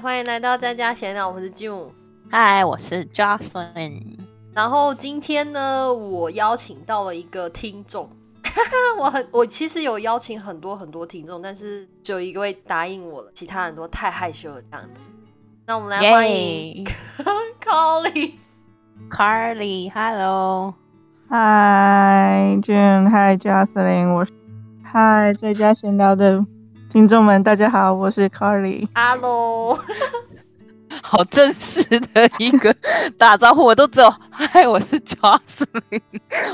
[0.00, 1.90] 嗨，欢迎来到在家闲聊，我是 June。
[2.30, 4.16] 嗨，我是 Jocelyn。
[4.54, 8.08] 然后今天呢，我邀请到了一个听众，
[8.98, 15.04] 我很我其实有邀请很多很多听众，但是只有一位答应我了，其他人都太害羞了这样子。
[15.66, 16.82] 那我们来欢迎
[17.62, 18.32] Carly。
[19.10, 20.72] Carly，Hello。
[21.28, 24.32] 嗨，June，嗨，Jocelyn，我是
[24.82, 26.42] 嗨，在家闲聊的
[26.90, 28.88] 听众们，大家好，我是 Carly。
[28.92, 29.78] Hello，
[31.04, 32.74] 好正式的一个
[33.16, 36.02] 打招呼，我都只有嗨，我是 Jocelyn，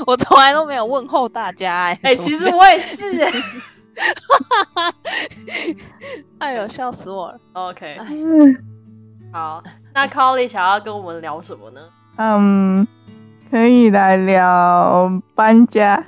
[0.05, 3.25] 我从来都没有问候大家哎、哎、其实我也是。
[6.37, 7.39] 哎呦，笑死我了。
[7.53, 8.55] OK，嗯
[9.33, 11.81] 好，那 Carly 想要跟我们聊什么呢
[12.17, 12.87] 嗯，
[13.49, 16.03] 可以来聊搬家。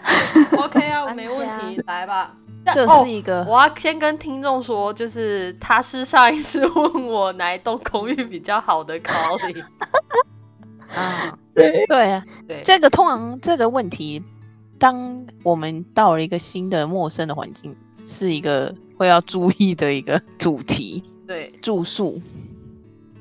[0.55, 2.32] ？OK 啊，没问题，来吧。
[2.73, 9.63] 但这哦是一个、我要先跟听众说，就是他是上一次问我哪一栋公寓比较好的 Carly。
[10.93, 14.24] 啊， 对，对啊，对，这个通常这个问题，
[14.77, 21.04] 当我们到了一个新的陌生的环境，是一个会要注意的一个主题。
[21.27, 22.20] 对，住宿，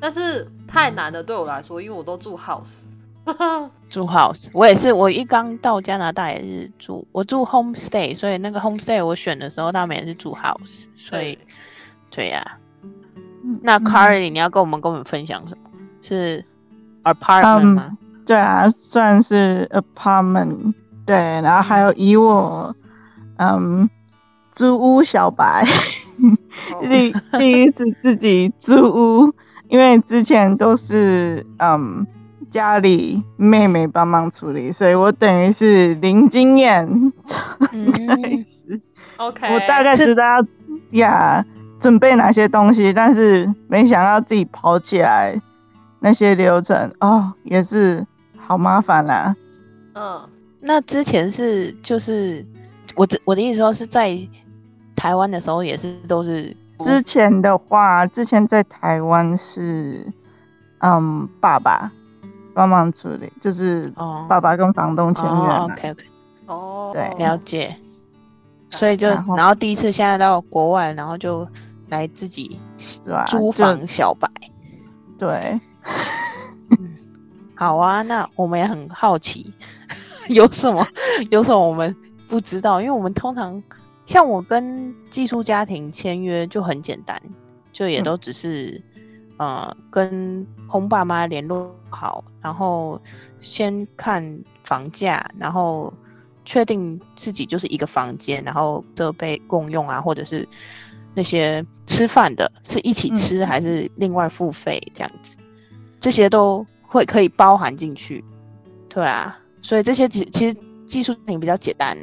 [0.01, 2.85] 但是太难了对我来说，因为我都住 house。
[3.89, 11.39] 住 house，我也是，我一刚到加拿大也是住，我住 homestay，所以那个 homestay 我选的时候，他们也是住 house，所以
[12.11, 12.59] 对呀、
[13.63, 15.71] 那嗯 Carly，你要跟我们跟我们分享什么？
[16.03, 16.45] 是
[17.05, 17.99] apartment 嗯吗？
[18.27, 20.75] 对啊，算是 apartment。
[21.07, 22.75] 对，然后还有以我
[23.39, 23.89] 嗯
[24.53, 25.65] 租屋小白
[26.75, 29.33] 哦 第第一次自己租屋，
[29.69, 32.07] 因为之前都是嗯
[32.51, 36.87] 家里妹妹帮忙处理，所以我等于是零经验
[37.73, 37.93] 嗯。
[37.93, 38.81] 开始。
[39.17, 40.23] OK，我大概知道
[40.91, 41.45] 要呀
[41.81, 45.37] 准备哪些东西，但是没想到自己跑起来
[46.01, 48.07] 那些流程哦，也是
[48.37, 49.35] 好麻烦啦、
[49.95, 50.21] 嗯，
[50.61, 52.45] 那之前是就是
[52.95, 54.17] 我的我的意思说是在
[54.95, 60.07] 台湾的时候也是都是之前的话，之前在台湾是
[60.79, 61.91] 嗯爸爸
[62.59, 66.05] 帮忙处理，就是哦爸爸跟房东签约，OK OK，
[66.47, 67.73] 哦，对了解。
[68.71, 71.47] 所以就然后第一次现在到国外，然后就
[71.89, 72.59] 来自己？
[73.29, 74.29] 租房小白。
[75.17, 75.61] 对，
[77.55, 79.55] 好啊，那我们也很好奇，
[80.29, 80.85] 有什么
[81.31, 81.95] 有什么我们
[82.29, 82.81] 不知道？
[82.81, 83.63] 因为我们通常
[84.05, 87.23] 像我跟寄宿家庭签约就很简单，
[87.73, 88.83] 就也嗯都只是、
[89.39, 93.01] 呃跟红爸妈联络好，然后
[93.41, 94.23] 先看
[94.63, 95.93] 房价，然后
[96.45, 100.47] 确定自己就是一个房间，然后设备共用啊，或者是
[101.15, 105.37] 那些吃饭的是一起嗯吃还是另外付费这样子，
[105.99, 108.25] 这些都会可以包含进去。
[108.89, 110.57] 对啊，所以这些其其实
[110.87, 111.97] 技术性比较简单。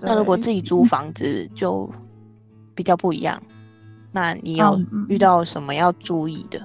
[0.00, 1.90] 那如果自己租房子就
[2.74, 3.42] 比较不一样。
[4.12, 6.60] 那你有嗯嗯遇到什么要注意的？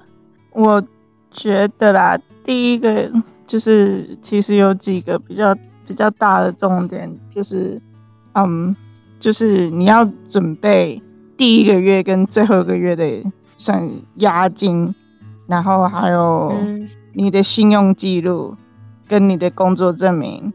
[0.52, 0.84] 我
[1.32, 3.12] 觉得啦，第一个
[3.48, 5.56] 就是其实有几个比较
[5.86, 7.82] 比较大的重点，就是
[8.34, 8.76] 嗯，
[9.20, 11.02] 就是你要准备
[11.36, 13.06] 第一个月跟最后一个月的
[13.58, 14.94] 算押金，
[15.48, 18.56] 然后还有嗯你的信用记录
[19.08, 20.54] 跟你的工作证明，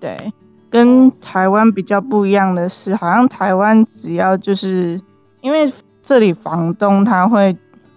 [0.00, 0.32] 对。
[0.70, 5.00] 跟台湾比较不一样的是，好像台湾只要就是
[5.40, 5.72] 因为
[6.08, 7.54] 这里房东他会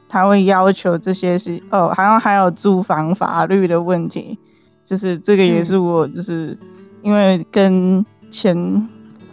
[0.10, 4.38] 他会要求这些是哦，好像还有住房法律的问题，
[4.84, 6.58] 就是这个也是我就是
[7.04, 8.86] 因为跟前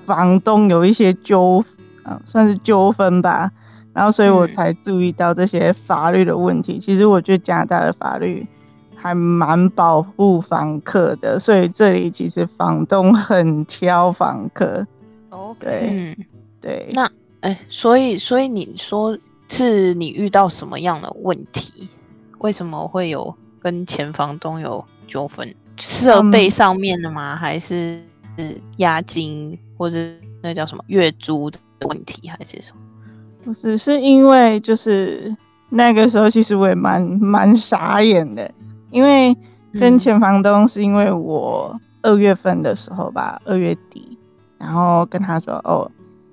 [0.07, 1.65] 房东有一些纠
[2.05, 3.51] 啊、算是纠纷吧，
[3.93, 4.51] 然后所以我嗯。
[4.53, 6.79] 才注意到这些法律的问题。
[6.79, 8.47] 其实我觉得加拿大的法律
[8.95, 14.87] 还蛮保护房客的，所以这里其实房东很挑房客。
[15.31, 15.91] OK，对。
[15.91, 16.17] 嗯，
[16.61, 17.11] 对，那
[17.41, 19.17] 哎，所以所以你说
[19.49, 21.89] 是你遇到什么样的问题？
[22.39, 25.55] 为什么会有跟前房东有纠纷？
[25.77, 27.37] 设备上面的吗？
[27.37, 28.01] 还是
[28.79, 29.97] 押金或者
[30.43, 32.83] 那叫什么月租的问题，还是什么？
[33.45, 35.35] 不是，是因为就是
[35.69, 38.51] 那个时候，其实我也蛮蛮傻眼的，
[38.91, 39.33] 因为
[39.75, 44.19] 跟嗯前房东是因为我二月份的时候吧，二月底，
[44.59, 45.89] 然后跟他说，哦，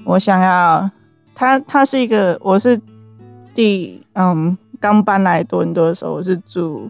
[0.05, 0.89] 我想要
[1.33, 2.79] 他，他是一个，我是
[3.53, 6.89] 第嗯刚搬来多伦多的时候，我是住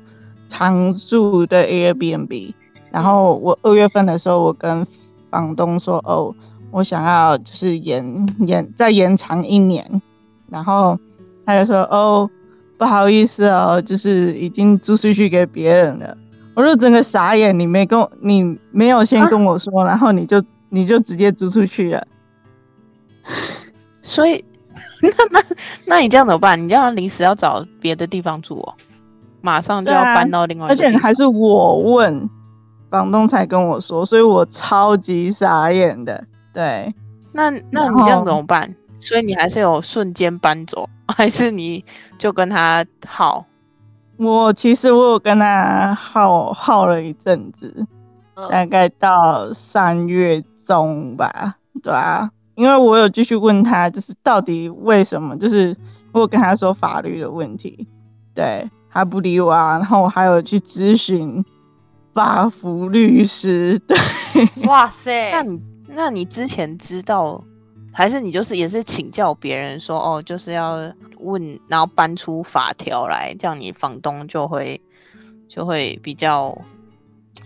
[0.49, 2.53] 常住的 Airbnb，
[2.91, 4.85] 然后我二月份的时候，我跟
[5.29, 6.35] 房东说，哦，
[6.71, 10.01] 我想要就是延延再延长一年，
[10.49, 10.99] 然后
[11.45, 12.29] 他就说，哦，
[12.77, 16.17] 不好意思哦，就是已经租出去给别人了。
[16.53, 22.07] 我就整个傻眼，你没跟我，你没有先跟我说，然后你就你就直接租出去了。
[24.01, 24.43] 所以，
[25.01, 25.43] 那那
[25.85, 26.61] 那你这样怎么办？
[26.63, 28.73] 你这样临时要找别的地方住哦，
[29.41, 32.29] 马上就要搬到另外一而且还是我问
[32.89, 36.23] 房东才跟我说，所以我超级傻眼的。
[36.53, 36.93] 对，
[37.33, 38.73] 那那你这样怎么办？
[38.99, 41.83] 所以你还是有瞬间搬走，还是你
[42.17, 43.45] 就跟他耗？
[44.17, 47.85] 我其实我有跟他耗耗了一阵子，
[48.35, 55.75] 嗯大概到三月中吧，对啊，因为我有继续问他，就是到底为什么，就是
[56.11, 57.87] 我有跟他说法律的问题，
[58.33, 61.43] 对，他不理我啊，然后我还有去咨询
[62.13, 63.97] 法服律师，对，
[64.65, 67.43] 哇塞，那你那你之前知道，
[67.91, 70.77] 还是你就是也是请教别人说哦，就是要
[71.19, 74.79] 问，然后搬出法条来，这样你房东就会
[75.49, 76.57] 就会比较，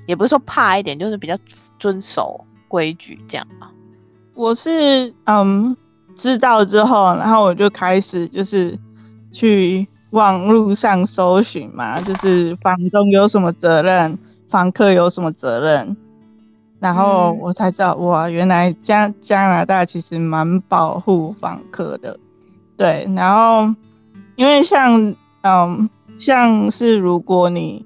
[0.06, 1.36] 也不是说怕一点，就是比较
[1.80, 3.72] 遵守规矩这样吧。
[4.40, 5.76] 我是嗯
[6.16, 8.80] 知道之后，然后我就开始就是
[9.34, 14.18] 去网络上搜寻嘛，就是房东有什么责任，
[14.50, 15.98] 房客有什么责任，
[16.80, 17.38] 然后嗯。
[17.42, 22.18] 我才知道哇，原来加加拿大其实蛮保护房客的，
[22.78, 23.76] 对，然后
[24.38, 27.86] 因为像嗯像是如果你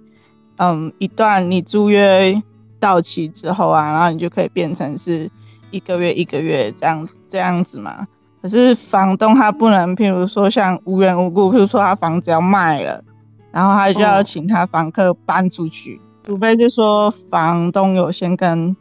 [0.58, 2.40] 嗯一段你租约
[2.80, 5.28] 到期之后啊，然后你就可以变成是
[5.74, 8.08] 一个月一个月这样子这样子嘛。
[8.42, 13.04] 可是房东他不能，譬如说像无缘无故，譬如说他房子要卖了，
[13.52, 18.76] 然后他就要哦请他房客搬出去，除非是说房东有先跟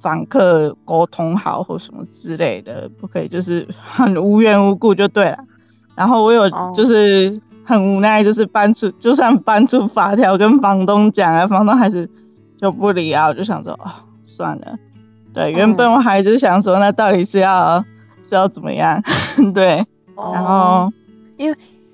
[0.00, 5.38] 房客沟通好或什么之类的，不可以就是很无缘无故就对了。
[5.94, 12.08] 然后我有哦就是很无奈，就是搬出，就算搬出法条跟房东讲了，房东还是
[12.56, 13.26] 就不理啊。
[13.26, 13.90] 我就想说，哦，
[14.22, 14.78] 算了。
[15.32, 17.84] 对，原本我还是想说，那到底是要
[18.22, 19.02] 是要怎么样？
[19.54, 19.84] 对，
[20.16, 20.92] 然哦
[21.38, 21.46] 后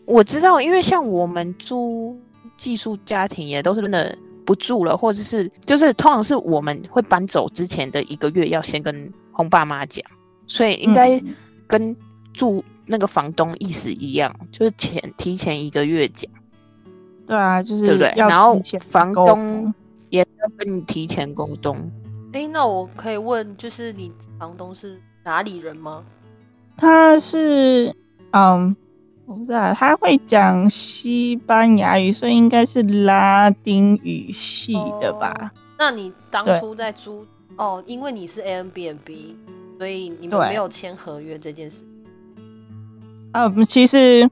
[0.04, 2.18] 我知道，因为像我们租
[2.56, 10.04] 寄宿家庭也都是真的不住了，或者是就是通常是我们会搬走之前的一个月要先跟红爸妈讲，
[10.46, 11.34] 所以应该嗯。
[11.68, 11.94] 跟
[12.32, 16.32] 住那个房东意思一样，就是前提前一个月讲，
[17.26, 18.10] 对啊，就是对不对？
[18.16, 18.58] 然后
[18.88, 19.74] 房沟东
[20.08, 21.76] 也要跟你提前沟通。
[22.32, 26.04] 哎、那我可以问，就是你房东是哪里人吗？
[26.76, 27.94] 他是
[28.32, 28.76] 嗯，
[29.26, 35.52] 我不知道，他会讲西班牙语，所以应该是拉丁语系的吧？
[35.78, 37.26] 那你当初在租
[37.56, 39.36] 哦，因为你是 a n b n b
[39.78, 41.84] 所以你们没有签合约这件事。
[43.32, 44.28] 嗯，其实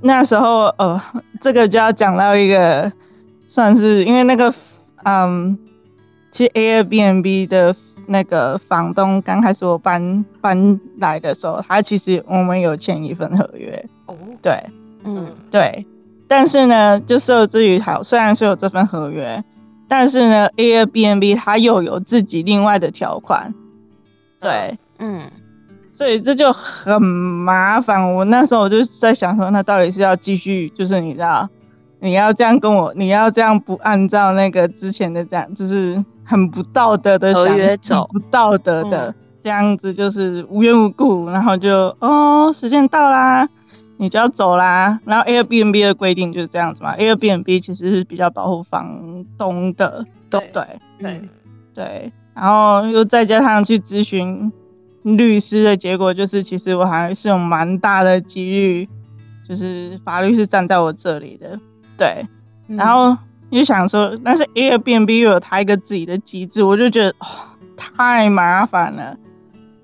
[0.00, 1.00] 那时候呃，
[1.40, 2.92] 这个就要讲到一个，
[3.48, 4.52] 算是因为那个
[5.04, 5.58] 嗯，
[6.32, 7.76] 其实 Airbnb 的
[8.06, 14.52] 那个房东刚开始我搬搬来的时候，他其实我们有签一份合约，哦，对。
[14.64, 14.72] 嗯。
[15.04, 15.84] 嗯，对，
[16.28, 19.42] 但是呢，就受制于好，虽然说有这份合约，
[19.88, 23.52] 但是呢，Airbnb 它又有自己另外的条款，
[24.40, 24.78] 对。
[24.98, 25.22] 嗯，
[25.92, 28.14] 所以这就很麻烦。
[28.14, 31.48] 我那时候我就在想说，那到底是要继续，就是你知道，
[31.98, 43.48] 你要这样跟我，你要这样不按照那个之前的这样，就是很不道德的合想约走不道德的、嗯这样子，就是无缘无故，然后就哦，时间到啦。
[43.98, 46.96] 你就要走啦，然后 Airbnb 的规定就是这样子嘛。
[46.96, 50.50] Airbnb 其实是比较保护房东的，对
[50.98, 51.20] 对
[51.72, 54.50] 对然后又再加上去咨询
[55.04, 58.88] 律师的结果，就是其实我还是有蛮大的几率，
[59.48, 61.58] 就是法律是站在我这里的，
[61.96, 62.26] 对。
[62.66, 63.16] 嗯然后
[63.52, 67.26] 又想说，但是 Airbnb 又有它一个自己的机制，我就觉得哦
[67.76, 69.14] 太麻烦了，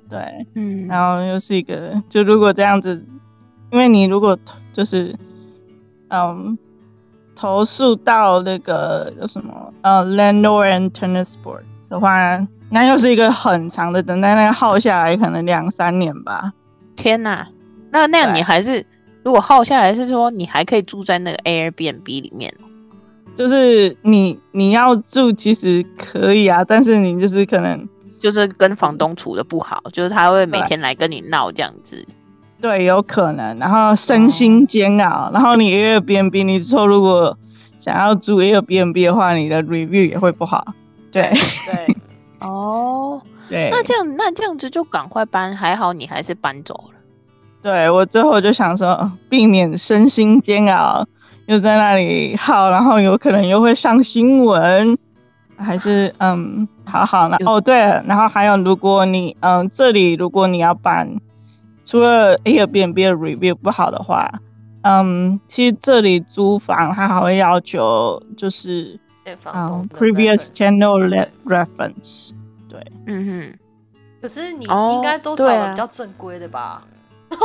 [0.09, 0.19] 对。
[0.55, 3.05] 嗯，然后又是一个，就如果这样子，
[3.71, 4.37] 因为你如果
[4.73, 5.15] 就是
[6.09, 6.57] 嗯
[7.37, 11.61] 投诉到那个叫什么呃 landlord and tenant board
[11.91, 12.39] 的话，
[12.71, 16.53] 那又是一个很长的等待，那个耗下来可能两三年吧。
[16.97, 17.47] 天哪，
[17.91, 18.85] 那那样你还是
[19.23, 22.68] 如果耗下来是说你还可以住在那个 Airbnb 里面哦
[23.39, 32.05] 就是你你要住其实可以啊，但是你就是可能就是跟房东处的不好，就是他会每天来跟你闹这样子。
[32.61, 37.39] 对有可能，然后身心煎熬，然后你 Airbnb 你之后如果
[37.79, 40.75] 想要住 Airbnb 的话，你的 review 也会不好。
[41.13, 41.31] 对
[41.65, 41.97] 对，
[42.43, 46.99] 哦，对，那这样那这样子就赶快搬，还好你还是搬走了。
[47.63, 51.07] 对我最后就想说，呃避免身心煎熬，
[51.49, 54.99] 又在那里耗，然后有可能又会上新闻，
[55.57, 61.09] 还是嗯，好好那哦对了，然后还有如果你嗯这里如果你要办，
[61.87, 64.31] 除了 Airbnb 的 review 不好的话，
[64.83, 72.31] 嗯，其实这里租房它还会要求就是对房嗯东 previous reference channel re- reference，
[72.69, 73.59] 对，嗯哼，
[74.21, 76.83] 可是你哦应该都找的比较正规的吧？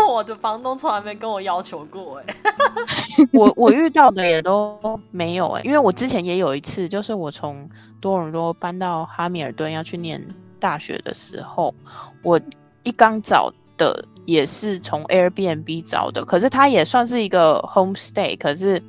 [0.10, 2.36] 我的房东从来没跟我要求过哎、
[3.34, 4.80] 我我遇到的也都
[5.12, 10.24] 没有哎、因为我之前也有一次，就是我从多伦多搬到哈密尔顿要去念
[10.60, 11.74] 大学的时候，
[12.22, 12.40] 我
[12.84, 18.82] 一刚找的也是从 Airbnb 找的，可是它也算是一个 homestay，可是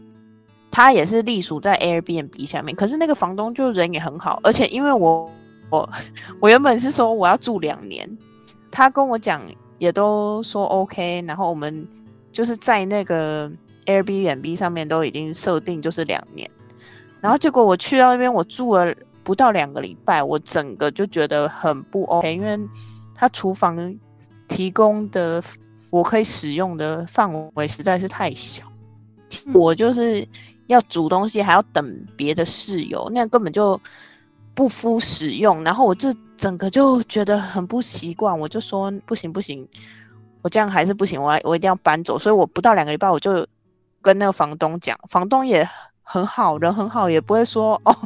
[0.71, 5.31] 它也是隶属在 Airbnb 下面，可是那个房东就人也很好，而且因为我
[5.71, 5.89] 我
[6.41, 8.09] 我原本是说我要住两年，
[8.71, 9.43] 他跟我讲
[9.85, 11.87] 也都说 OK，然后我们
[12.33, 13.51] 就是在那个
[13.85, 16.51] Airbnb 上面都已经设定就是两年，
[17.21, 22.59] 然后结果我去到那边，我住了不到两个礼拜，我整个就觉得很不 OK，因为
[23.15, 23.95] 他厨房
[24.49, 25.43] 提供的
[25.91, 28.65] 我可以使用的范围实在是太小，
[29.53, 30.27] 我就是
[30.67, 33.79] 要煮东西还要等别的室友，那样根本就
[34.55, 39.67] 不敷使用，然后我就整个就觉得很不习惯，我就说不行不行，
[40.43, 43.47] 我这样还是不行，我要我一定要搬走，所以我不到两个礼拜我就
[44.03, 45.67] 跟那个房东讲，房东也
[46.03, 47.97] 很好，人很好，也不会说哦，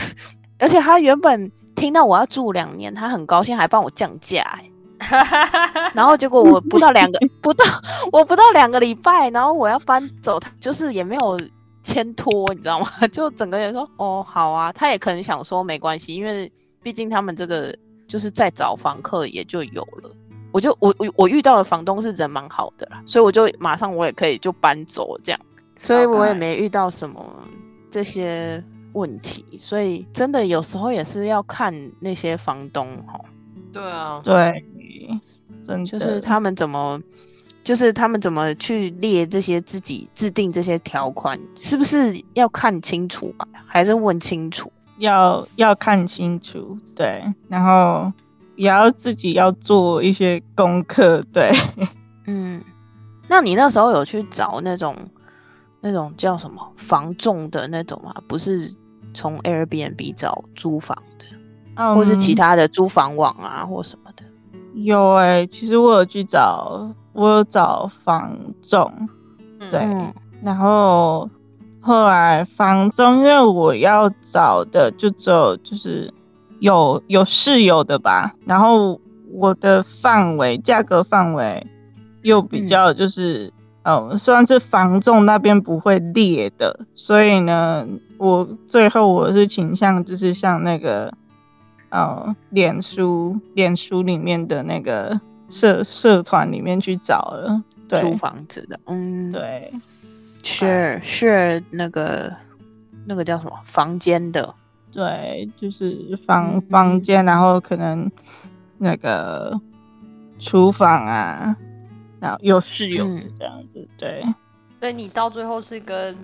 [0.58, 4.70] 而且他原本听到我要住两年，他很高兴，还帮我降价、欸，
[5.94, 7.64] 然后结果我不到两个不到
[8.12, 11.40] 我不到两个礼拜，然后我要搬走，他就是也没有
[11.82, 12.88] 牵拖，你知道吗？
[13.12, 16.50] 就整个人说哦好啊，他也可能想说没关系，因为
[16.86, 17.76] 毕竟他们这个
[18.06, 20.16] 就是在找房客也就有了。
[20.52, 25.40] 我就我我我遇到的房东是人蛮好的啦，所以我就马上我也可以就搬走这样，
[25.74, 27.20] 所以我也没遇到什么
[27.90, 28.62] 这些
[28.92, 33.20] 问题，所以真的有时候也是要看那些房东哈，
[33.72, 34.62] 对啊，对，
[35.66, 37.02] 真的就是他们怎么，
[37.64, 43.44] 就是他们怎么去列这些自己制定这些条款，是不是要看清楚吧？
[43.66, 44.70] 还是问清楚？
[44.98, 48.12] 要要看清楚，对，然后
[48.56, 51.50] 也要自己要做一些功课，对。
[52.26, 52.60] 嗯，
[53.28, 54.94] 那你那时候有去找那种
[55.80, 58.14] 那种叫什么房仲的那种吗？
[58.26, 58.74] 不是
[59.14, 64.24] 从 Airbnb 找租房的，或是其嗯他的租房网啊，或什么的？
[64.74, 68.92] 有哎、其实我有去找，我有找房仲，
[69.60, 70.12] 嗯对嗯
[70.42, 71.30] 然后
[71.86, 76.12] 后来房中，因为我要找的就只有就是
[76.58, 79.00] 有有室友的吧，然后
[79.32, 81.64] 我的范围价格范围
[82.22, 83.52] 又比较就是，
[83.84, 87.86] 嗯，虽然是房仲那边不会列的，所以呢，
[88.18, 91.14] 我最后我是倾向就是像那个，
[91.90, 98.00] 呃，脸书脸书里面的那个社社团里面去找了，对。
[98.00, 99.72] 租房子的，嗯，对。
[100.46, 102.32] ，share share 那个
[103.06, 103.52] 那个叫什么？
[103.64, 104.54] 房间的，
[104.92, 108.10] 对，就是房嗯房间，然后可能
[108.78, 109.60] 那个
[110.38, 111.56] 厨房啊，
[112.20, 113.04] 然后有室友
[113.38, 114.24] 这样子，对，
[114.80, 116.16] 所以你到最后是跟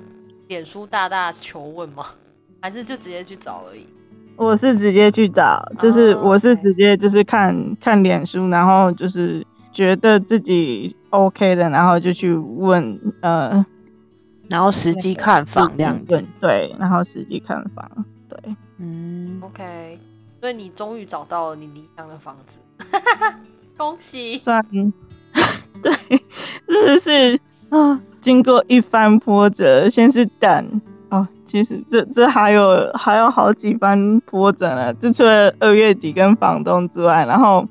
[0.48, 2.04] 脸书大大求问吗？
[2.60, 3.86] 还是就直接去找而已？
[4.36, 13.64] 我是直接去找，就是哦我是直接就是看看脸书，然后就是觉得自己 OK 的，然后就去问呃
[14.52, 17.90] 然后实际看房这样对，然后实际看房，
[18.28, 18.38] 对，
[18.76, 19.98] 嗯，OK，
[20.38, 22.58] 所以你终于找到了你理想的房子，
[23.78, 24.38] 恭喜！
[24.40, 24.62] 算
[25.82, 25.92] 对，
[26.68, 27.40] 真的是
[27.70, 34.92] 啊，经过一番波折，先是等哦，其实这这还有还有好几番波折呢。
[34.94, 37.66] 这除了二月底跟房东之外，然后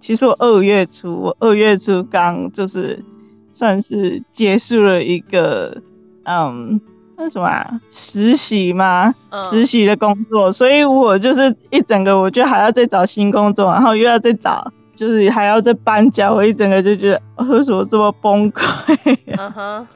[0.00, 3.04] 其实我二月初，我二月初刚就是
[3.52, 5.80] 算是结束了一个
[6.24, 6.80] 嗯。
[7.14, 9.14] 那什么、啊、实习嘛？
[9.28, 19.86] 嗯实习的工作，所以我就是一整个，我就还要再找新工作，然后又要再找，就是还要再搬家，我一整个就觉得呃为什么这么崩溃、 嗯哼，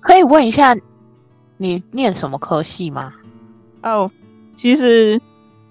[0.00, 0.76] 可以问一下
[1.56, 3.12] 你念什么科系吗？
[3.82, 4.10] 哦，
[4.56, 5.18] 其实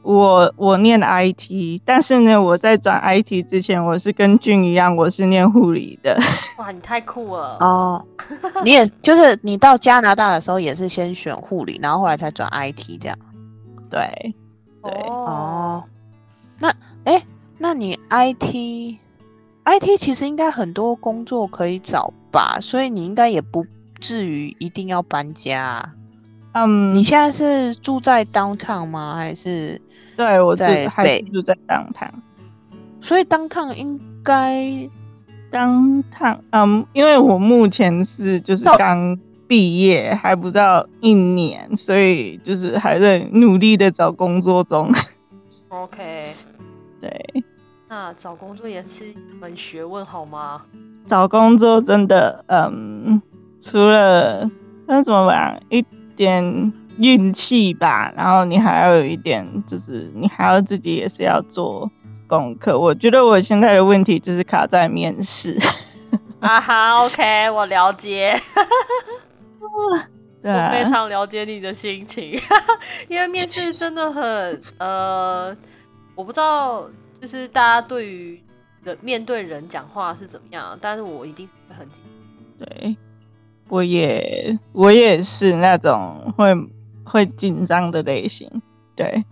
[0.04, 6.20] 我我念 IT，但是呢，我在转 IT 之前，我是跟俊一样，我是念护理的。
[6.60, 7.58] 哇，你太酷了！
[7.62, 8.06] 哦，
[8.64, 13.18] 你也 就是你到加拿大的时候也是先选护理，然后后来才转 IT 这样。
[13.90, 14.36] 对，
[14.84, 15.84] 对哦哦，
[16.60, 16.74] 那
[17.06, 17.24] 哎，
[17.58, 18.98] 那你 IT
[19.66, 23.66] IT 其实应该很多工作可以找吧，所以你应该也不
[24.00, 25.94] 至于一定要搬家啊。
[26.56, 29.16] 嗯，你现在是住在 downtown 吗？
[29.16, 29.82] 还是
[30.16, 32.10] 对我住在还是住在当趟
[33.02, 34.90] 所以 downtown 应该
[35.52, 44.92] 当趟，嗯，因为我目前是就是到刚毕业，还不到一年，所以就是还在努力的找工作中。
[45.70, 46.34] OK，
[47.02, 47.44] 对，
[47.88, 50.64] 那找工作也是一门学问，好吗？
[51.06, 53.22] 找工作真的，嗯，
[53.60, 54.50] 除了
[54.88, 61.90] 那怎么讲，一点运气吧，然后你还要有一点，就是你还要自己也是要做
[62.28, 62.78] 功课。
[62.80, 65.58] 我觉得我现在的问题就是卡在面试，
[66.40, 68.36] 啊哈，OK，我了解，
[70.42, 72.38] 对我非啊，常了解你的心情，
[73.08, 75.56] 因为面试真的很呃，
[76.16, 76.86] 我不知道，
[77.22, 78.42] 就是大家对于
[78.84, 82.04] 人面对人讲话是怎么样，但是我一定是会很紧
[82.60, 82.96] 对，
[83.70, 86.54] 我也我也是那种会
[87.04, 88.50] 会紧张的类型，
[88.96, 89.24] 对。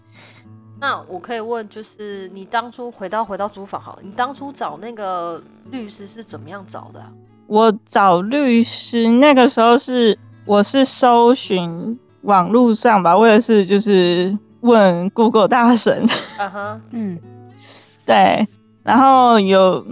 [0.79, 7.11] 那我可以问，就是你当初回到回到租房好，你当初找那个律师是怎么样找的啊、
[7.45, 17.19] 我找律师那个时候是我是搜寻网络上吧，或者是就是问 Google 大神，啊哈，嗯。
[18.03, 18.47] 对，
[18.81, 19.85] 然后有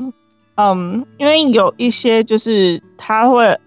[0.56, 3.58] 嗯，因为有一些就是他会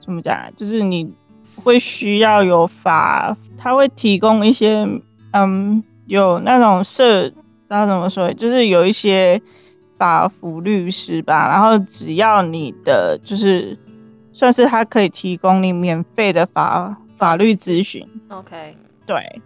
[0.00, 1.12] 怎么讲啊，就是你
[1.62, 4.86] 会需要有法，他会提供一些
[5.32, 7.34] 嗯有那种社，不知
[7.68, 9.40] 道怎么说，就是有一些
[9.98, 13.76] 法服律师吧，然后只要你的就是
[14.32, 19.42] 算是他可以提供你免费的法法律咨询，，OK，对，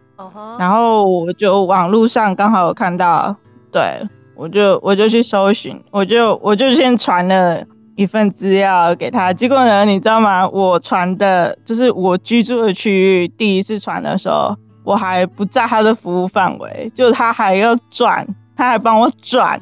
[0.58, 3.34] 然后我就网络上刚好有看到，
[3.72, 7.64] 对我就我就去搜寻，我就我就先传了
[8.02, 9.32] 一份资料给他。
[9.32, 10.46] 结果呢，你知道吗？
[10.48, 19.60] 我传的就是我居住的区域，第一次传的时候，我还不在他的服务范围，就他还要转，他还帮我转，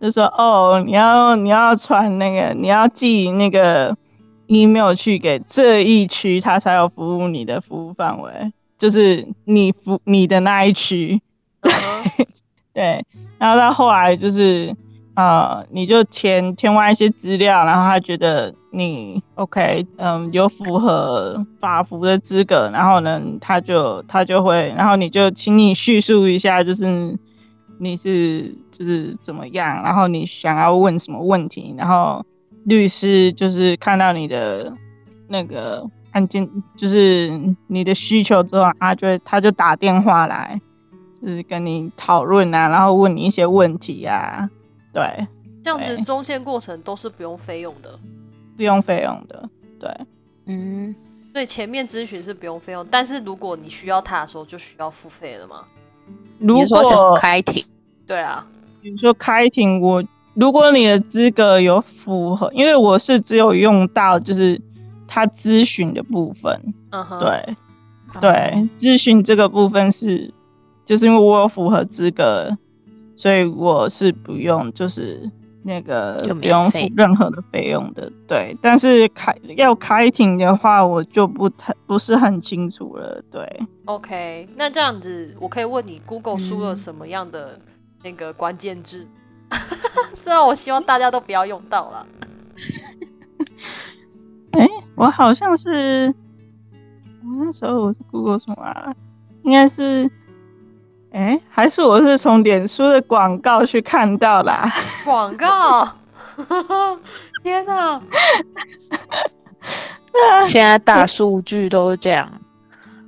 [0.00, 3.96] 就说哦，你要你要传那个，你要寄那个
[4.46, 8.30] email 去给这一区，他才有服务你的服务范围。
[8.78, 11.20] 就是你服你的那一区，
[12.72, 13.04] 对，
[13.38, 14.74] 然后到后来就是
[15.14, 27.18] 呃，你就填填完一些资料，然后他觉得你 OK，嗯，有符合法服的资格，然后呢，他就他就会，然后你就请你叙述一下，就是
[27.78, 32.24] 你是就是怎么样，然后你想要问什么问题，然后
[32.64, 34.72] 律师就是看到你的
[35.28, 40.60] 那个案件，就是你的需求之后，他就会他就打电话来。
[41.22, 44.48] 就是跟你讨论啊，然后问你一些问题啊，
[44.92, 45.26] 对，
[45.62, 47.98] 这样子中线过程都是不用费用的，
[48.56, 49.48] 不用费用的，
[49.78, 49.90] 对，
[50.46, 50.94] 嗯，
[51.32, 55.64] 所以前面咨询是不用费用，但是如果你需要他的时候，就需要付费了吗？
[56.38, 57.64] 如你说果是开庭？
[58.06, 58.46] 对啊，
[58.82, 60.02] 比如说开庭，我
[60.34, 64.60] 如果你的资格有符合，因为我是只有用到就是
[65.06, 67.56] 他咨询的部分，嗯哼，，对
[68.20, 70.32] 对，咨询这个部分是
[70.84, 72.50] 就是因为我有符合资格，
[73.20, 75.30] 所以我是不用就是
[75.62, 78.56] 那个就不用付任何的费用的，对。
[78.62, 83.60] 但是开要开庭的话，我就不太不是很清楚了，对。
[83.84, 87.60] OK，那这样子，我可以问你，Google 输了嗯什么样的
[88.02, 89.06] 那个关键字？
[90.16, 92.06] 虽然我希望大家都不要用到啦。
[94.96, 96.06] 我好像是，
[97.22, 98.94] 我那时候我是 Google 什么啊？
[99.42, 100.10] 应该是，
[101.12, 104.70] 哎、还是我是从脸书的广告去看到啦。
[105.04, 105.88] 广告，
[107.42, 108.00] 天哪！
[110.44, 112.28] 现在大数据都是这样，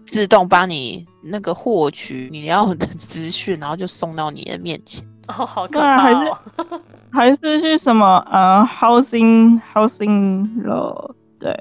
[0.06, 5.04] 自动帮你那个获取你要的资讯，然后就送到你的面前。
[5.28, 6.32] 哦，好可对啊还是！
[7.12, 11.10] 还是去什么呃 housing housing law？
[11.38, 11.52] 对，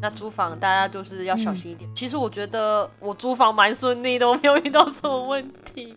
[0.00, 1.56] 那租房大家就是要小嗯。
[1.56, 1.90] 心一点。
[1.94, 5.96] 其实我觉得我租房蛮顺利的，我没有遇到什么问题。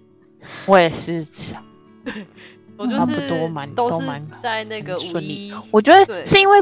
[0.66, 1.62] 我也是，差
[2.76, 4.06] 不我就是多蛮都是
[4.42, 5.48] 在那个五很顺利。
[5.48, 6.58] 一，我觉得是因为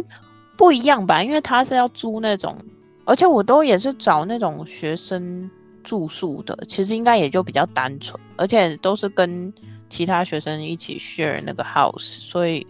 [0.56, 2.56] 不一样吧，因为他是要租那种，
[3.04, 5.50] 而且我都也是找那种学生
[5.82, 9.52] 住宿的，其实应该也就比较单纯，而且都是跟
[9.88, 12.64] 其他学生一起 share 那个 house，所以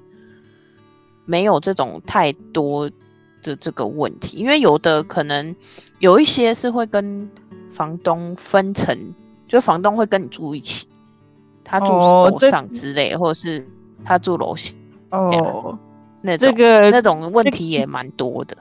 [1.27, 2.91] 没有这种太多
[3.43, 4.39] 的这个问题。
[4.39, 5.55] 因为有的可能
[5.99, 7.29] 有一些是会跟
[7.71, 8.97] 房东分成，
[9.47, 10.87] 就房东会跟你住一起，
[11.63, 13.67] 他住楼上之类，或者是
[14.05, 14.75] 他住楼下
[15.11, 15.79] 哦，
[16.21, 18.57] 那种这个那种问题也蛮多的。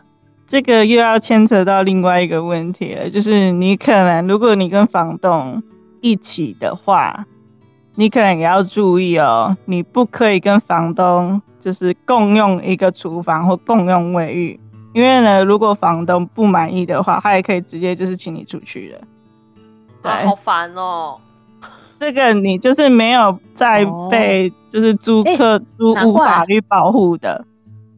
[0.47, 5.63] 这个又要牵扯到另外一个问题了，就是你可能如果你跟房东
[6.01, 7.25] 一起的话，
[7.95, 14.59] 你可能也要注意哦，你不可以跟房东就是共用一个厨房或共用卫浴，
[14.93, 19.01] 因为呢，如果房东不满意的话，他也可以直接就是请你出去的。
[20.03, 21.17] 对，啊，好烦哦。
[21.99, 27.45] 这个你就是没有在哦被就是租哎客租屋法律保护的，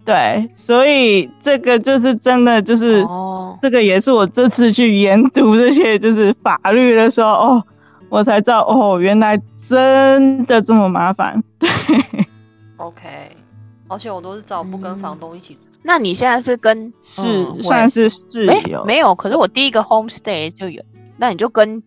[0.03, 3.01] 对，所以这个就是真的就是。
[3.03, 7.63] 哦，这个也是我这次去研读这些就是法律的时候，哦，
[8.09, 11.41] 我才知道哦，原来真的这么麻烦。
[11.57, 11.69] 对，
[12.75, 13.07] OK，
[13.87, 15.72] 而且我都是找不跟嗯房东一起住。
[15.83, 17.21] 那你现在是跟是、
[17.61, 19.13] 算是室没友，没有？
[19.13, 20.81] 可是我第一个 homestay 就有，
[21.17, 21.81] 那你就跟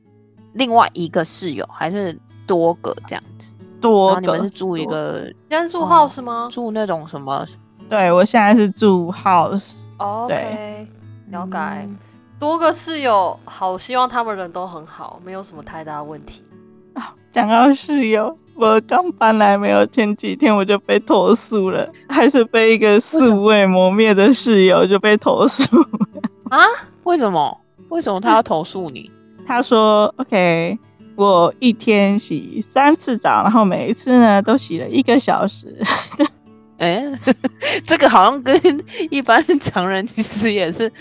[0.53, 3.53] 另外一个室友还是多个这样子？
[3.81, 4.51] 多个你们是。
[4.51, 6.49] 住一个现在住哦 house 吗？
[6.53, 7.47] 住那种什么？
[7.89, 10.89] 对我现在是住 house，哦 OK，
[11.31, 11.59] 了解。
[11.59, 11.99] 嗯
[12.39, 16.45] 多个室友，好希望他们人都很好，没有什么太大问题。
[17.33, 25.63] 讲到室友，我刚搬来没有前几天我就被投诉了，还是被一个素未谋面的室友就被投诉。
[26.51, 26.61] 啊？
[27.05, 27.61] 为什么？
[27.89, 29.11] 为什么他要投诉你？
[29.47, 30.77] 他说：“OK，
[31.15, 35.81] 我一天洗三次澡，然后每一次呢都洗了一个小时。
[36.79, 37.03] 哎、
[37.87, 38.55] 这个好像跟
[39.09, 40.93] 一般常人其实也是，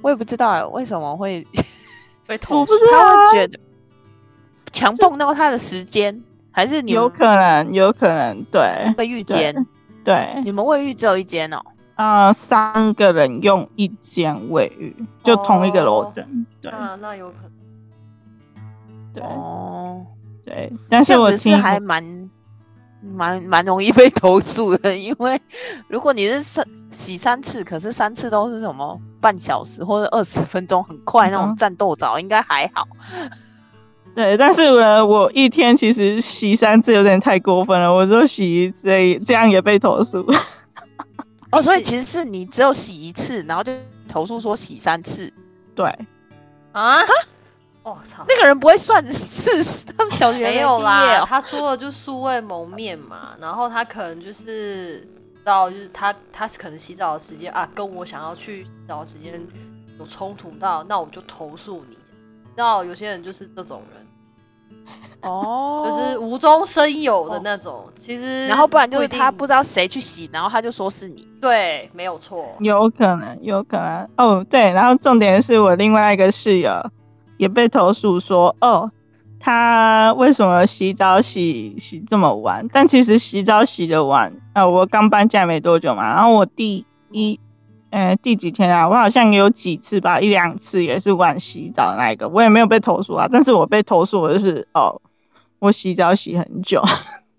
[0.00, 1.46] 我也不知道哎，为什么会
[2.26, 3.60] 被投诉我不知道他啊会觉得
[4.78, 9.66] 强碰到他的时间，还是你有可能，有可能，对卫浴间？
[10.04, 11.60] 对，你们卫浴只有一间哦？
[11.96, 17.50] 呃，三个人用一间卫浴，就同一个楼层，对那那有可能。
[19.12, 20.06] 对哦，
[20.44, 20.72] 对。
[20.88, 22.30] 但是是我听还蛮
[23.02, 25.40] 蛮蛮容易被 投诉的，因为
[25.88, 32.86] 如果你是三洗三次，可是三次都是什么半小时或者二十分钟，很快那种战斗澡，应该还好。
[34.18, 38.88] 对，但是呢，我一天其实洗三次有点太过分了，我就洗一次，
[39.24, 40.26] 这样也被投诉。
[41.52, 43.72] 哦，所以其实是你只有洗一次，然后就
[44.08, 45.32] 投诉说洗三次，
[45.72, 45.86] 对，
[46.72, 46.98] 啊？
[47.84, 48.24] 我操！
[48.26, 55.06] 那个人不会算是他们小学没有啦，哦他说的就素未谋面嘛，然后他可能就是
[55.44, 59.40] 到就是他他可能洗澡的时间啊，跟我想要去洗澡的时间
[59.96, 61.96] 有冲突到，那我就投诉你。
[62.42, 64.04] 你知道有些人就是这种人，
[65.22, 67.84] 哦就是无中生有的那种。
[67.94, 71.26] 其实然后不然就是他不知道谁去洗，然后他就说是你。
[71.40, 72.46] 对，没有错。
[72.60, 74.08] 有可能，有可能。
[74.16, 76.72] 哦，对，然后重点是我另外一个室友
[77.36, 78.90] 也被投诉说，哦，
[79.40, 82.66] 他为什么洗澡洗洗这么晚？
[82.72, 87.38] 但其实洗澡洗的晚，呃，我刚搬家没多久嘛，然后我第一，
[87.90, 88.88] 呃，第几天啊？
[88.88, 95.00] 我好像有几次吧，一两次也是晚洗澡的那一个，我也没有被投诉啊，但是我被投诉我就是，哦，
[95.58, 96.82] 我洗澡洗很久。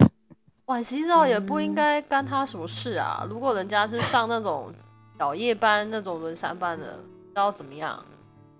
[0.65, 3.25] 晚洗澡也不嗯应该干他什么事啊！
[3.29, 4.71] 如果人家是上那种
[5.17, 6.85] 小夜班、那种轮三班的，
[7.29, 7.99] 知道怎么样？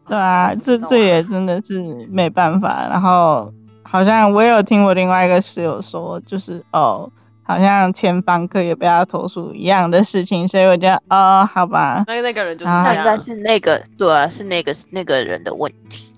[0.08, 2.88] 对啊，这这也真的是没办法。
[2.90, 7.08] 然后好像我有听我另外一个室友说，就是哦，
[7.50, 12.84] 好像前房客也被他投诉一样的事情，所以我觉得哦，好吧，那那个人就是啊。
[12.84, 16.14] 这样，那应该是那个对啊，是那个那个人的问题。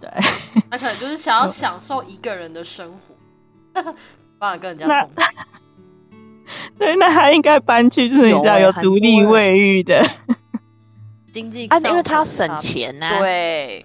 [0.00, 0.08] 对，
[0.70, 2.88] 他可能就是想要享受一个人的生
[3.74, 3.82] 活，
[4.38, 5.22] 不然跟人家那同居。
[6.78, 10.06] 对，那他应该搬去就是你知道有独立卫浴的，啊，
[11.32, 13.84] 经济啊因为他要省钱呐、对，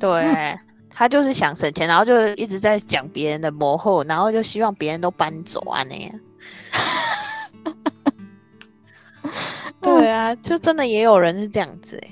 [0.00, 0.56] 对，
[0.94, 6.12] 他就是想省钱，然后就一直在讲别人的磨后，然后就希望别人都搬走啊那样。
[9.82, 12.08] 对啊，就真的也有人是这样子哎、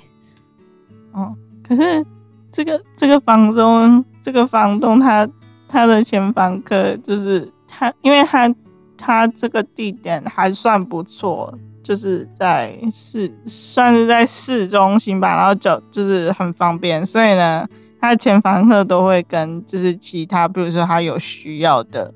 [1.13, 1.35] 哦，
[1.67, 2.05] 可是
[2.51, 5.27] 这个这个房东，这个房东他
[5.67, 8.53] 他的前房客就是他，因为他
[8.97, 17.67] 他这个地点还算不错，就是在市算是在市中心吧，然后就就是很方便，所以呢，
[18.03, 22.13] 他的前房客都会跟就是其他，比如说他有需要的。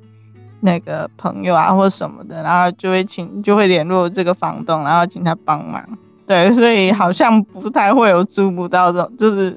[0.60, 5.88] 那个朋友啊，或什么的，然后就会请，就会联络这个房东，然后请他帮忙。
[6.26, 9.56] 对，所以好像不太会有租不到这种，就是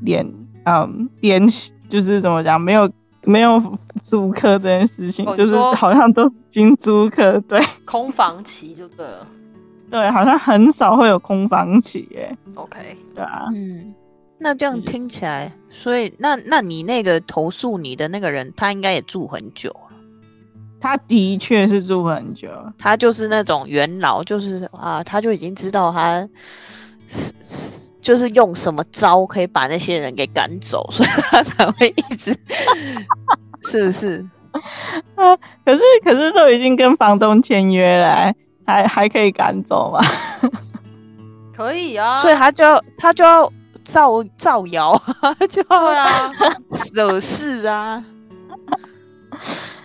[0.00, 0.26] 连
[0.64, 2.90] 嗯联系，就是怎么讲，没有
[3.22, 9.24] 没有租客这件事情，就是好像都经租客，对 空房期就对了。
[9.92, 13.94] 对，好像很少会有空房期耶，OK，对啊，嗯，
[14.42, 19.96] 那这样是听起来，所以那那你那个投诉你的那个人，他应该也住很久了。
[20.80, 26.28] 他的确是住很久，他就是那种元老，就是啊，他就已经知道他
[27.06, 32.36] 是是就是用什么招可以把那些人给赶走，所以他才会一直，
[33.70, 34.26] 是不是？
[35.14, 38.34] 啊 可是可是都已经跟房东签约了，
[38.66, 40.04] 还还可以赶走吗？
[41.54, 43.50] 可以啊，所以他就要他就要
[43.92, 44.98] 造造谣，
[45.50, 46.32] 就要啊，
[46.96, 48.02] 惹事啊。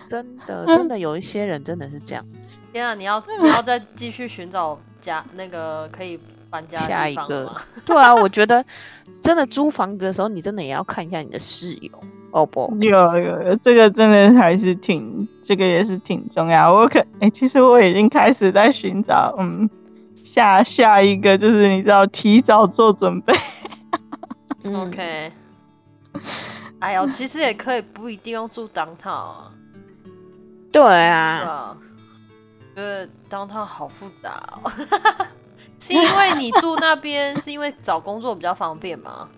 [0.08, 2.60] 真的，真的有一些人真的是这样子。
[2.72, 6.18] 天啊，你要你要再继续寻找家那个可以
[6.48, 7.54] 搬家下一个？
[7.84, 8.64] 对啊，我觉得
[9.20, 11.90] 真的租房子的时候，你真的也要看一下你的室友，
[12.30, 16.72] 哦不，有有有，这个真的还是挺，这个也是挺重要。
[16.72, 19.68] 我可哎、其实我已经开始在寻找，嗯，
[20.24, 23.34] 下下一个就是你知道，提早做准备。
[24.64, 25.32] 嗯 OK，
[26.80, 29.50] 哎呦，其实也可以不一定要住 downtown 啊，
[30.72, 31.16] 对对啊，
[31.48, 31.76] 啊，
[32.74, 34.70] 觉得 downtown 好复杂哦。
[35.80, 39.28] 是因为你住那边， 是因为找工作比较方便吗？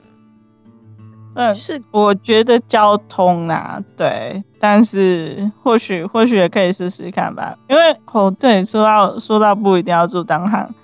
[1.35, 7.57] 嗯，是我觉得交通啦，对，但是或许或许也可以试试看吧。
[7.69, 10.75] 因为哦，对，说到说到不一定要住当趟，嗯，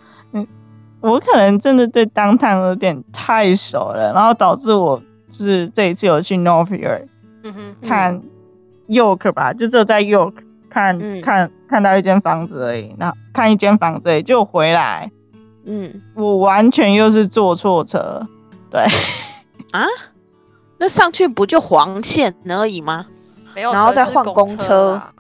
[1.09, 7.07] 我可能真的对当趟有点太熟了，然后导致我就是这一次有去 Northfield
[7.45, 8.23] 嗯哼，看
[8.89, 10.35] York 吧，就只有在 York
[10.69, 11.21] 看、嗯。
[11.21, 15.11] 看看到一间房子而已，然后看一间房子而已就回来，
[15.65, 16.03] 嗯。
[16.15, 18.27] 我完全又是坐错车，
[18.71, 18.81] 对。
[19.73, 19.85] 啊，
[20.79, 23.07] 那上去不就黄线而已吗？
[23.55, 24.95] 没有，然后再换公车。
[24.95, 25.13] 啊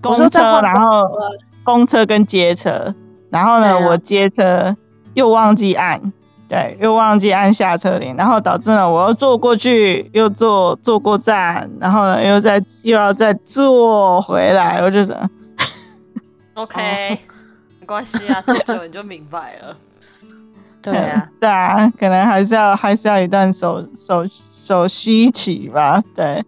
[0.00, 1.08] 公车，然后
[1.62, 2.92] 公车跟街车，
[3.30, 3.86] 然后呢，啊。
[3.86, 4.76] 我接车
[5.14, 6.12] 又忘记按，
[6.48, 15.30] 对，又忘记按下车铃，然后导致了，我又坐过去，又坐坐过站，然后呢，又再又要再坐回来，我就想
[16.54, 17.18] ，OK，
[17.80, 19.76] 没关系啊，坐久你就明白了。
[20.82, 26.44] 对啊，对啊，可能还是要还是要一段手手手吸起吧，对，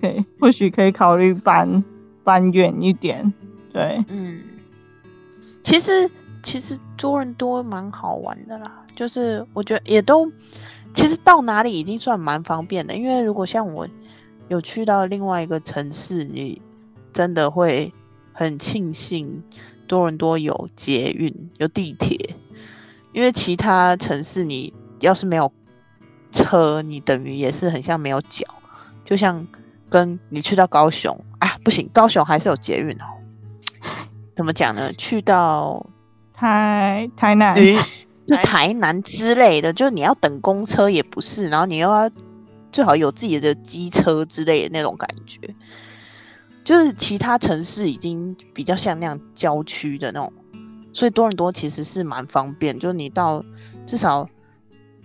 [0.00, 1.84] 可以，或许可以考虑搬
[2.24, 3.32] 搬远一点，
[3.72, 4.40] 对，嗯，
[5.62, 6.10] 其实
[6.42, 10.30] 其实多伦多蛮好玩的啦，就是我觉得也都
[10.92, 13.86] 其实到哪里已经算蛮方便的，因为如果像我
[14.48, 16.60] 有去到另外一个城市，你
[17.12, 17.92] 真的会
[18.32, 19.42] 很庆幸
[19.86, 22.34] 多伦多有捷运有地铁，
[23.12, 25.52] 因为其他城市你要是没有
[26.32, 28.44] 车，你等于也是很像没有脚，
[29.04, 29.46] 就像
[29.88, 33.04] 跟你去到高雄啊，不行，高雄还是有捷运哦。
[34.36, 34.92] 怎么讲呢？
[34.94, 35.84] 去到
[36.40, 37.78] 台台南，云
[38.26, 42.10] 就台台南之类的，就是你要等公车也不是，然后你又要
[42.72, 45.38] 最好有自己的机车之类的那种感觉。
[46.64, 50.32] 就是其他城市已经比较像那样郊区的那种，
[50.92, 52.78] 所以多伦多其实是蛮方便。
[52.78, 53.44] 就是你到
[53.84, 54.26] 至少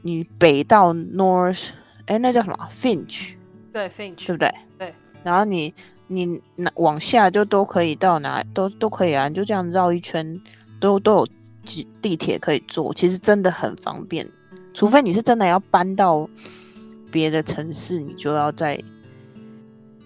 [0.03, 1.69] 你北到 North，
[2.05, 3.33] 哎，那叫什么 Finch，
[3.73, 4.53] 对，Finch，对不对？
[4.77, 4.93] 对。
[5.23, 5.73] 然后你
[6.07, 10.39] 你那往下就都可以到哪都都可以啊，你就这样绕一圈，
[10.85, 11.27] 都都有
[11.65, 14.29] 地地铁可以坐，其实真的很方便。
[14.71, 16.29] 除非你是真的要搬到
[17.11, 18.79] 别的城市，你就要再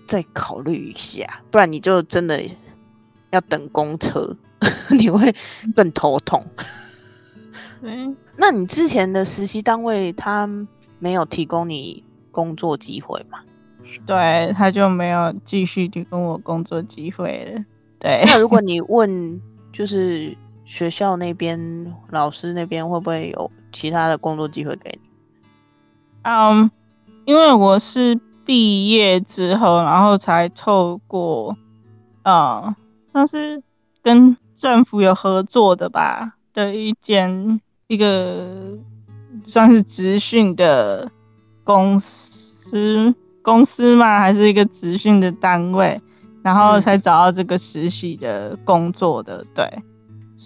[0.07, 2.41] 再考虑一下，不然你就真的
[3.31, 4.33] 要等公车，
[4.97, 5.35] 你会
[5.75, 6.41] 更头痛。
[7.81, 10.47] 嗯，那你之前的实习单位他
[10.99, 13.39] 没有提供你工作机会吗？
[14.05, 17.65] 对，他就没有继续提供我工作机会了。
[17.99, 19.41] 对，那如果 你问，
[19.73, 20.37] 就是
[20.69, 25.09] 学校那边老师那边会不会有其他的工作机会给你？
[26.21, 26.69] 嗯，
[27.25, 31.57] 因为我是毕业之后，然后才透过，
[32.21, 32.75] 嗯，
[33.13, 33.63] 那是
[34.03, 38.77] 跟政府有合作的吧的一间一个
[39.43, 41.11] 算是职训的
[41.63, 44.19] 公司公司嘛？
[44.19, 45.99] 还是一个职训的单位？
[46.43, 49.67] 然后嗯才找到这个实习的工作的，对。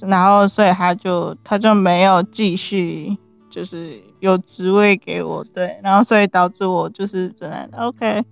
[0.01, 3.15] 然后所以他就他就没有继续
[3.49, 8.23] 就是有职位给我，对，然后所以导致我就是只能 OK，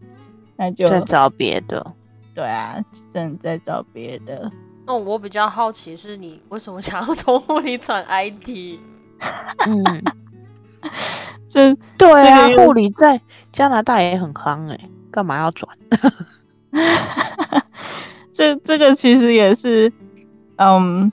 [0.57, 1.85] 那就再找别的？
[2.33, 2.77] 对啊，
[3.11, 4.51] 只能再找别的。
[4.87, 8.79] 那我比较好奇是你为什么想要从护理转 IT？
[9.67, 10.03] 嗯，
[11.49, 13.21] 这对啊，护理在
[13.51, 15.77] 加拿大也很夯哎、干嘛要转？
[18.33, 19.91] 这这个其实也是，
[20.55, 21.11] 嗯，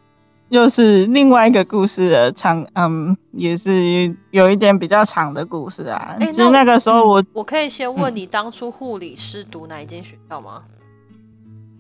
[0.51, 6.17] 又是另外一个故事的长，嗯，也是有一点比较长的故事啊。
[6.19, 10.63] 哎就是那个时候我我可以先问嗯你当初护理是读哪一间学校吗？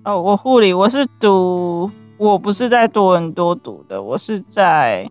[0.05, 5.11] 哦，我护理我是读，我不是在多伦多读的，我是在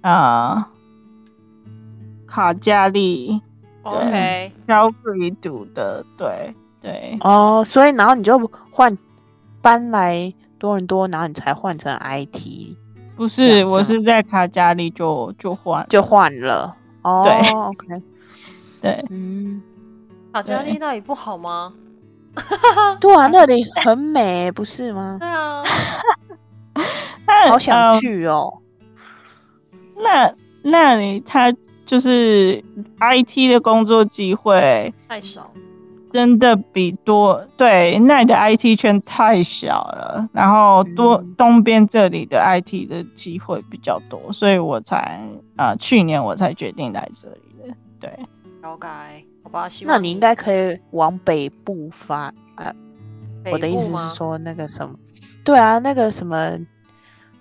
[0.00, 0.68] 啊、
[2.26, 3.40] 卡加利
[3.82, 8.38] OK，肖瑞读的，对对，哦，所以然后你就
[8.70, 8.96] 换
[9.62, 12.76] 搬来多伦多，然后你才换成 IT
[13.18, 16.76] 不是，我是在卡加利就就换，就换了。
[17.02, 18.02] 哦，对，OK，
[18.80, 19.60] 对，嗯，
[20.32, 21.74] 卡加利对那里不好吗？
[23.00, 25.16] 对啊，那里很美，不是吗？
[25.18, 25.64] 对啊，
[27.50, 28.58] 好想呃去哦。
[29.96, 31.52] 那那里他
[31.84, 32.62] 就是
[33.00, 35.50] IT 的工作机会太少。
[36.10, 45.20] 真的比多对那里的 IT 圈太小了，然后多、嗯东边这里的 IT 的机会比较多，所以我才
[45.56, 47.74] 啊、呃去年我才决定来这里的。
[48.00, 48.10] 对，
[48.62, 52.32] 了解，好吧，希望那你应该可以往北部发
[53.50, 54.94] 我的意思是说，那个什么，
[55.44, 56.58] 对啊，那个什么，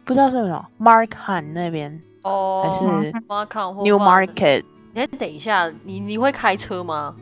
[0.06, 7.16] 不知道是什么 Mark Han 那边哦，还是 Markham 或 New Vaughan Market 你等一下，你你会开车吗？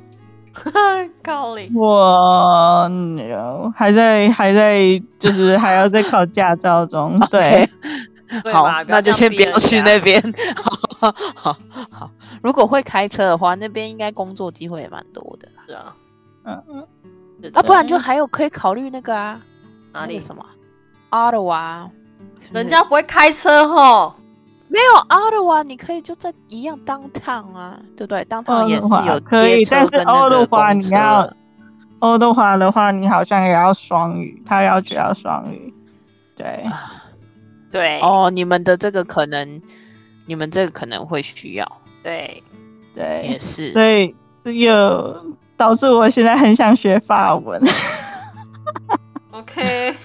[1.24, 1.70] 靠你！
[1.76, 4.80] 我、嗯还在还在
[5.20, 7.20] 就是还要在考驾照中。
[7.30, 7.70] 对
[8.52, 10.22] 好那就先不要去那边。
[11.00, 11.58] 好好
[11.92, 12.10] 好，
[12.42, 15.96] 如果会开车的话，那边应该工作机会也蛮多的啦是啊，
[16.46, 16.88] 嗯嗯，
[17.54, 19.40] 啊，不然就还有可以考虑那个啊，
[19.94, 20.26] 哪里那个？
[20.26, 20.46] 什么
[22.40, 24.16] 是不是人家不会开车吼。
[24.76, 31.34] 没有 Ottawa，你可以就在一样 downtown 啊，对不对？downtown 也是可以但是跟那个欧的话公车你要
[32.00, 35.74] 欧的话的话，你好像也要双语，他要求要双语。
[36.36, 36.66] 对，
[37.72, 39.62] 对哦，你们的这个可能，
[40.26, 41.66] 你们这个可能会需要，
[42.04, 42.44] 对
[42.94, 43.72] 对，也，是。
[43.72, 47.62] 所以这又导致我现在很想学法文，
[49.32, 49.96] OK，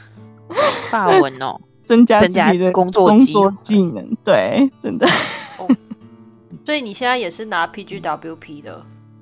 [0.88, 4.16] 法文哦，增加增加自己的工作工作技能。
[4.24, 5.04] 对，真的。
[6.64, 8.80] 所以你现在也是拿 PGWP 的，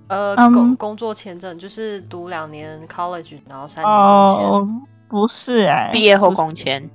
[0.08, 4.46] 呃，嗯工工作签证就是读两年 college，然后三年工签。
[4.50, 4.68] 哦，
[5.08, 6.90] 不是哎、毕业后工签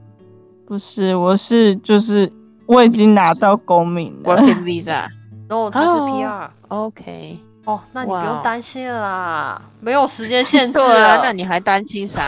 [0.67, 2.31] 不是，我是就是
[2.67, 4.35] 我已经拿到公民了。
[4.35, 5.07] working visa。
[5.47, 12.27] 然 后他是哦 PR，OK，哦，那你不用担心了啦，没有时间限制 对啊，那你还担心啥？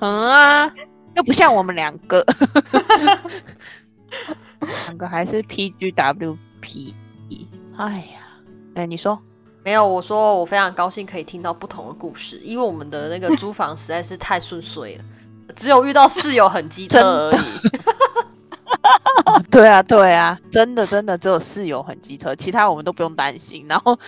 [0.00, 0.72] 嗯啊，
[1.14, 2.24] 又不像我们两个，
[4.86, 6.94] 两个还是 PGWP。
[7.76, 8.20] 哎呀，
[8.74, 9.18] 哎，你说
[9.64, 15.04] 没有，我说我非常高兴可以听到不同的故事，因为我们的那个租房实在是太顺遂了，
[15.54, 17.36] 只有遇到室友很机车而已。
[19.26, 23.64] 哦， 对啊，对啊，真的真的只有室友很机车，其他我们都不用担心。
[23.68, 23.98] 然后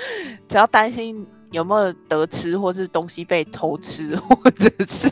[0.49, 5.09] 只要担心有没有得吃，或是东西被偷吃， 或者是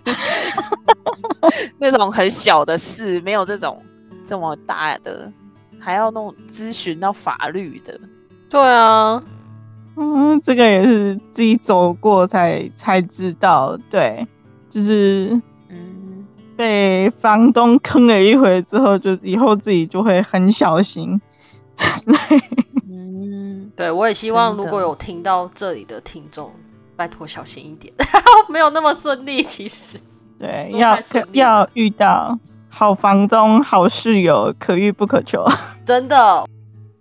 [1.78, 3.81] 那种很小的事，没有这种
[4.26, 5.33] 这么大的，
[5.78, 7.98] 还要那种咨询到法律的。
[8.50, 9.22] 对啊，
[9.96, 14.26] 嗯，这个也是自己走过才才知道，对，
[14.68, 16.26] 就是嗯，
[16.57, 21.20] 被房东坑了一回之后，就以后自己就会很小心。
[23.73, 26.53] 嗯，对我也希望如果有听到这里的听众，
[26.97, 27.93] 拜托小心一点，
[28.49, 29.99] 没有那么顺利，其实。
[30.39, 30.99] 对，要
[31.33, 32.37] 要遇到
[32.69, 35.47] 好房东、好室友，可遇不可求。
[35.85, 36.17] 真的。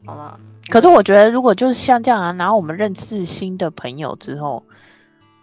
[0.06, 4.64] 好了，可是我觉得，如果就是像这样啊，然后我们认识新的朋友之后，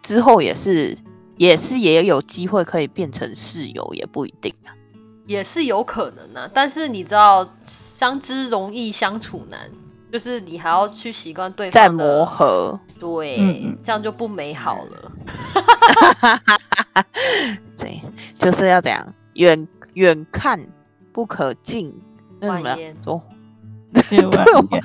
[0.02, 0.96] 之后也是
[1.36, 4.70] 也是也有机会可以变成室友，也不一定啊。
[5.26, 9.60] 也是有可能啊，但是你知道，相知容易相处难，
[10.10, 15.12] 就是你还要去习惯对再方的磨，合，对，这样就不美好了。
[17.76, 18.02] 对，
[18.34, 20.58] 就是要这样，远远看
[21.12, 21.94] 不可近，
[22.40, 23.22] 那什么万言说？
[23.94, 24.82] 千万我言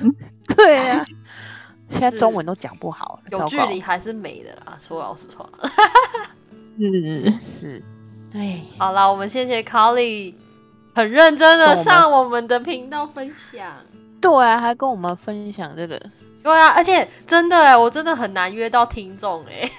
[0.56, 1.04] 对啊，
[1.88, 5.48] 现在中文都讲不好了，有距离还是美的啦，说老实话。
[6.76, 7.82] 是是，
[8.30, 10.34] 对，好啦，我们谢谢 Colly
[10.94, 13.72] 很认真的上我们的频道分享。
[14.24, 16.00] 对啊，还跟我们分享这个，
[16.42, 19.70] 对啊，而且真的哎，我真的很难约到听众哎。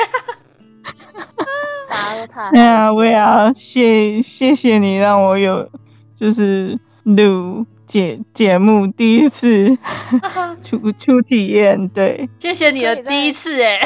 [1.90, 5.68] 大家都太 对啊，我也要谢谢谢你让我有
[6.16, 9.76] 就是录节节目第一次
[10.64, 13.82] 初初体验，对，谢谢你的第一次哎。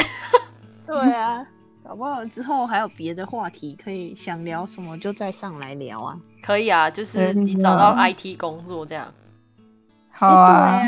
[0.86, 1.46] 对啊，
[1.86, 6.18] 搞不好之后还有别的话题可以想聊什么就再上来聊啊。
[6.42, 9.12] 可以啊，就是你找到 IT 工作这样。
[10.28, 10.80] 好啊。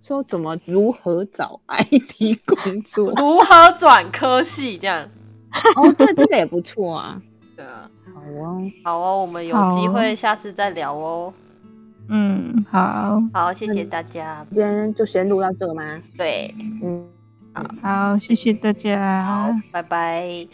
[0.00, 5.08] 说怎么如何找 IT 工作， 如何转科系这样？
[5.76, 7.22] 哦，对，这个也不错啊。
[7.54, 11.32] 对啊，好哦，好哦，我们有机会下次再聊哦。
[12.08, 16.00] 嗯，好，好，谢谢大家，今天就先录到这吗？
[16.18, 16.52] 对，
[16.82, 17.06] 嗯，
[17.54, 20.46] 好，好，谢谢大家，好，拜拜。